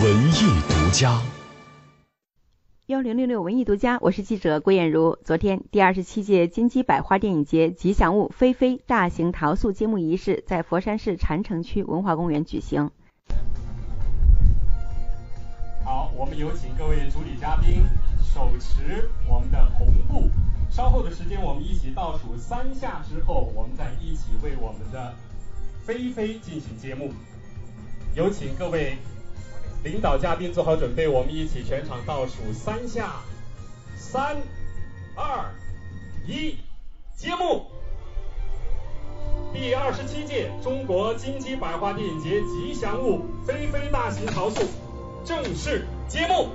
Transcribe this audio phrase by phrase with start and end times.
[0.00, 1.20] 文艺独家。
[2.86, 5.18] 幺零六六文艺独家，我是记者郭艳茹。
[5.24, 12.92] 昨天，第二十七届金鸡百花电影节吉祥物菲菲大型陶塑揭幕仪式在佛山市禅城区文化公园举行。
[15.84, 17.82] 好，我们有请各位主礼嘉宾
[18.22, 20.30] 手持我们的红布。
[20.70, 25.12] 稍后的时间，我们一起倒数三下之后，我们再一起为我们的
[25.84, 27.10] 菲菲进行揭幕。
[28.14, 28.96] 有请各位。
[29.84, 33.22] 领导嘉宾做好准备，我们一起全场倒数三下，
[33.96, 34.36] 三、
[35.14, 35.54] 二、
[36.26, 36.56] 一，
[37.16, 37.66] 揭幕！
[39.52, 44.62] 第二十七届中国金鸡百花电影节吉祥物菲菲大型陶塑
[45.24, 46.48] 正式揭幕。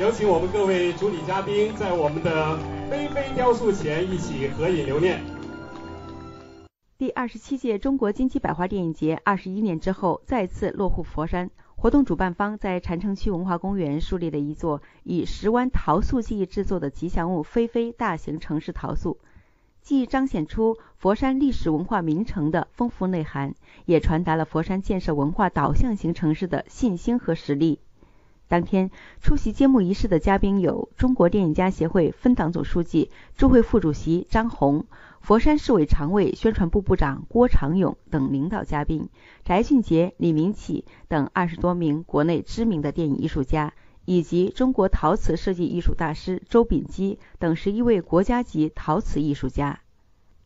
[0.00, 2.58] 有请我们各位主礼嘉宾在我们的
[2.90, 5.31] 菲菲雕塑前一起合影留念。
[7.02, 19.18] 第二十七届中国金鸡百花电影节二十一年之后再次落户佛山，活动主办方在禅城区文化公园树立了一座以石湾陶塑技艺制作的吉祥物菲菲大型城市陶塑，
[19.80, 27.80] 既彰显出佛山历史文化名城的丰富内涵，也传达了佛山建设文化导向型城市的信心和实力。
[28.46, 34.86] 当天出席揭幕仪式的嘉宾有中国电影家协会分党总书记、驻会副主席张红。
[35.22, 39.08] 佛山市委常委、宣传部部长郭长勇等领导嘉宾，
[39.44, 43.72] 翟俊杰、李明启等二十多名国内知名的电影艺术家，
[44.04, 49.78] 以及中国陶瓷设计艺术大师周秉基等十一位国家级陶瓷艺术家。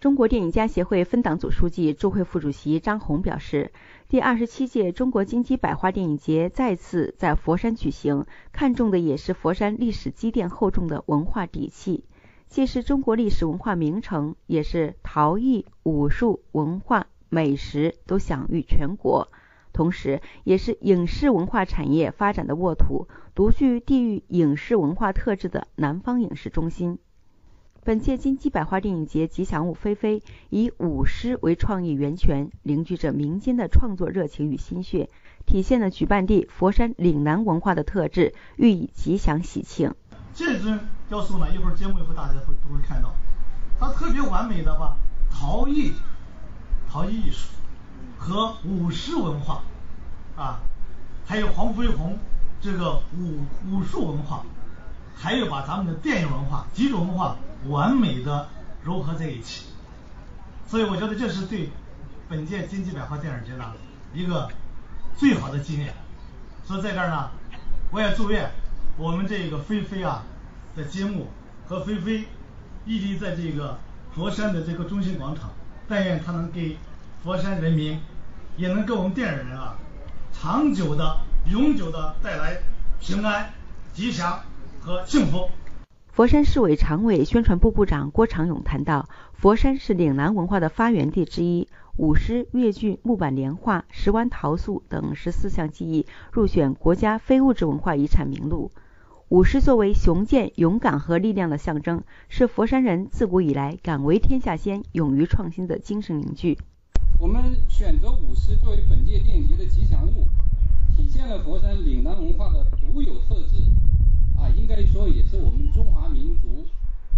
[0.00, 3.72] 中国电影家协会分党组书记、驻会副主席张红表示，
[4.08, 12.04] 第二十七届中国金鸡百花电影节再次在佛山举行，看重的也是佛山历史积淀厚重的文化底气。
[12.52, 19.32] 既是中国历史文化名城，也是陶艺、武术、文化、美食都享誉全国，
[19.72, 26.98] 同时也是影视文化产业发展的沃土，独具地域影视文化特质的南方影视中心。
[27.84, 35.08] 本届金鸡百花电影节吉祥物菲菲以舞狮为创意源泉，凝聚着民间的创作热情与心血，
[35.46, 39.94] 体现了举办地佛山岭南文化的特质，寓意吉祥喜庆。
[40.34, 43.14] 这尊雕塑呢，一会儿节目以后大家会都会看到，
[43.78, 44.96] 它特别完美的把
[45.30, 45.92] 陶艺、
[46.90, 47.48] 陶艺艺术
[48.18, 49.62] 和舞狮文化
[50.36, 50.60] 啊，
[51.26, 52.18] 还有黄飞鸿
[52.62, 54.42] 这个武武术文化，
[55.14, 58.48] 还有把咱们的电影文化几种文化完美的
[58.82, 59.66] 融合在一起，
[60.66, 61.70] 所以我觉得这是对
[62.28, 63.72] 本届金鸡百花电影节呢
[64.14, 64.48] 一个
[65.16, 65.92] 最好的纪念。
[66.64, 67.30] 所以在这儿呢，
[67.90, 68.50] 我也祝愿。
[68.98, 70.22] 我们这个菲菲啊
[70.76, 71.28] 的节目
[71.66, 72.26] 和菲菲
[72.84, 73.78] 屹立在这个
[74.14, 75.50] 佛山的这个中心广场，
[75.88, 76.76] 但愿她能给
[77.22, 77.98] 佛山人民，
[78.56, 79.76] 也能给我们电影人啊，
[80.32, 81.20] 长久的、
[81.50, 82.58] 永久的带来
[83.00, 83.50] 平安、
[83.94, 84.40] 吉祥
[84.80, 85.50] 和幸福。
[86.12, 98.70] 佛山市委常委、宣传部部长郭长勇谈到，佛山是岭南文化的发源地之一，舞狮、越剧、木板莲画、石湾陶塑等十四项技艺入选国家非物质文化遗产名录。
[99.30, 106.58] 舞狮作为雄健、勇敢和力量的象征，是佛山人自古以来敢为天下先、勇于创新的精神凝聚。
[107.18, 110.26] 我们选择舞狮作为本届电影节的吉祥物，
[110.94, 112.62] 体现了佛山岭南文化的
[112.92, 113.64] 独有特质，
[114.42, 116.66] 啊，应该说也是我们中华民族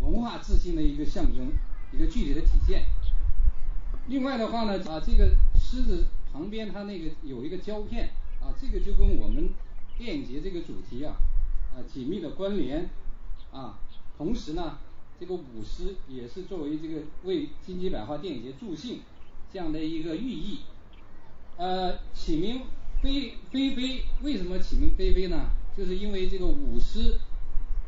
[0.00, 1.50] 文化自信的一个象征，
[1.90, 2.84] 一个具体的体现。
[4.08, 8.10] 另外的话呢，啊，这个狮子旁边它那个有一个胶片，
[8.42, 9.48] 啊，这个就跟我们
[9.96, 11.16] 电影节这个主题啊。
[11.74, 12.88] 啊，紧密的关联
[13.50, 13.78] 啊，
[14.18, 14.78] 同时呢，
[15.18, 19.00] 这个舞狮也是作为这个为金鸡百花电影节助兴
[19.50, 20.60] 这样的一个寓意。
[21.56, 22.60] 呃，起名
[23.00, 25.50] 飞飞飞，为什么起名飞飞呢？
[25.76, 27.18] 就是因为这个舞狮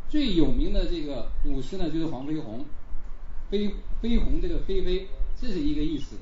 [0.09, 2.65] 最有名的这个舞狮呢，就是黄飞鸿，
[3.50, 5.06] 飞飞鸿这个飞飞，
[5.40, 6.17] 这是一个意思。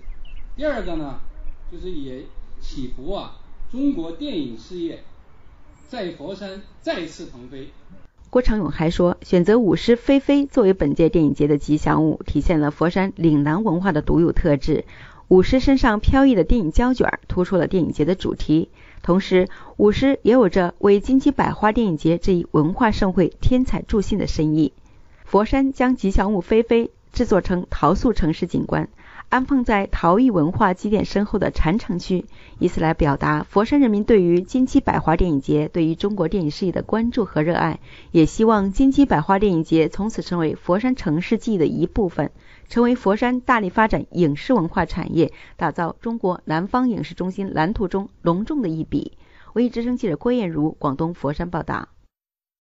[0.56, 1.20] 第二个呢，
[1.70, 2.22] 就是也
[2.60, 3.40] 祈福啊，
[3.70, 5.02] 中国电影事业。
[5.88, 7.68] 在佛山再次腾飞。
[8.28, 14.84] 郭长勇还说，选择舞狮飞飞作为本届电影节的吉祥物，体现了佛山岭南文化的独有特质。
[15.28, 18.68] 舞狮身上飘逸的电影胶卷，突出了电影节的主题。
[19.06, 24.72] 同时，舞狮也有着为金鸡百花电影节这一文化盛会添彩助兴的深意。
[25.24, 28.88] 佛山将吉祥物菲菲制作成陶塑城市景观，
[29.28, 32.24] 安放在陶艺文化积淀深厚的禅城区，
[32.58, 37.78] 以此来表达佛山人民对于金鸡百花电影节对于中国电影事业的关注和热爱，
[38.10, 42.32] 也希望金鸡百花电影节从此成为佛山城市记忆的一部分，
[42.68, 49.16] 成为佛山大力发展影视文化产业、打造中国南方影视中心蓝图中隆重的一笔。
[49.54, 51.88] 文艺之声记者郭艳茹，广东佛山报道。